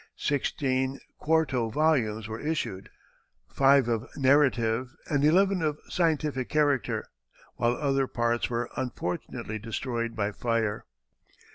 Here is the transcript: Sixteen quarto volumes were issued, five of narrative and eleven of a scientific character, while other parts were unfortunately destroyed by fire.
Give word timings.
Sixteen 0.17 0.99
quarto 1.19 1.69
volumes 1.69 2.27
were 2.27 2.39
issued, 2.39 2.89
five 3.47 3.87
of 3.87 4.09
narrative 4.17 4.89
and 5.05 5.23
eleven 5.23 5.61
of 5.61 5.77
a 5.87 5.91
scientific 5.91 6.49
character, 6.49 7.05
while 7.57 7.73
other 7.75 8.07
parts 8.07 8.49
were 8.49 8.71
unfortunately 8.75 9.59
destroyed 9.59 10.15
by 10.15 10.31
fire. 10.31 10.85